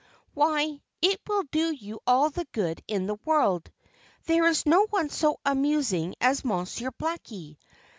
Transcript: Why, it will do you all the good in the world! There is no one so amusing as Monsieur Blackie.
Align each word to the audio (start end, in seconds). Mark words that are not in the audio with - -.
Why, 0.33 0.81
it 1.03 1.21
will 1.27 1.43
do 1.43 1.71
you 1.71 1.99
all 2.07 2.31
the 2.31 2.47
good 2.53 2.81
in 2.87 3.05
the 3.05 3.19
world! 3.23 3.69
There 4.25 4.47
is 4.47 4.65
no 4.65 4.87
one 4.87 5.09
so 5.09 5.39
amusing 5.45 6.15
as 6.19 6.43
Monsieur 6.43 6.89
Blackie. 6.89 7.59